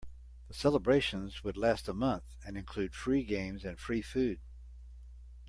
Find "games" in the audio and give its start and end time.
3.23-3.63